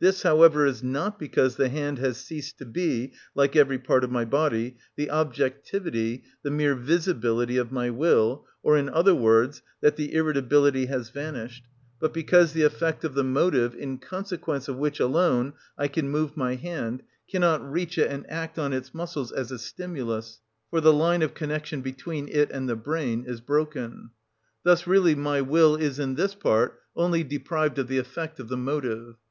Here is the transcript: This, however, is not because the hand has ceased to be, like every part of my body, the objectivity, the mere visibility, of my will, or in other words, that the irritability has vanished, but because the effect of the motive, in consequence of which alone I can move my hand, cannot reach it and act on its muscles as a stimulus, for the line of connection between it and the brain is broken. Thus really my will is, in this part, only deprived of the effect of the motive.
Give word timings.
This, 0.00 0.22
however, 0.22 0.66
is 0.66 0.82
not 0.82 1.18
because 1.18 1.56
the 1.56 1.70
hand 1.70 1.96
has 1.96 2.18
ceased 2.18 2.58
to 2.58 2.66
be, 2.66 3.14
like 3.34 3.56
every 3.56 3.78
part 3.78 4.04
of 4.04 4.10
my 4.10 4.26
body, 4.26 4.76
the 4.96 5.08
objectivity, 5.10 6.24
the 6.42 6.50
mere 6.50 6.74
visibility, 6.74 7.56
of 7.56 7.72
my 7.72 7.88
will, 7.88 8.44
or 8.62 8.76
in 8.76 8.90
other 8.90 9.14
words, 9.14 9.62
that 9.80 9.96
the 9.96 10.12
irritability 10.12 10.84
has 10.88 11.08
vanished, 11.08 11.68
but 11.98 12.12
because 12.12 12.52
the 12.52 12.64
effect 12.64 13.02
of 13.02 13.14
the 13.14 13.24
motive, 13.24 13.74
in 13.74 13.96
consequence 13.96 14.68
of 14.68 14.76
which 14.76 15.00
alone 15.00 15.54
I 15.78 15.88
can 15.88 16.10
move 16.10 16.36
my 16.36 16.56
hand, 16.56 17.02
cannot 17.26 17.64
reach 17.64 17.96
it 17.96 18.10
and 18.10 18.28
act 18.30 18.58
on 18.58 18.74
its 18.74 18.92
muscles 18.92 19.32
as 19.32 19.50
a 19.50 19.58
stimulus, 19.58 20.42
for 20.68 20.82
the 20.82 20.92
line 20.92 21.22
of 21.22 21.32
connection 21.32 21.80
between 21.80 22.28
it 22.28 22.50
and 22.50 22.68
the 22.68 22.76
brain 22.76 23.24
is 23.26 23.40
broken. 23.40 24.10
Thus 24.64 24.86
really 24.86 25.14
my 25.14 25.40
will 25.40 25.76
is, 25.76 25.98
in 25.98 26.16
this 26.16 26.34
part, 26.34 26.78
only 26.94 27.24
deprived 27.24 27.78
of 27.78 27.88
the 27.88 27.96
effect 27.96 28.38
of 28.38 28.48
the 28.50 28.58
motive. 28.58 29.14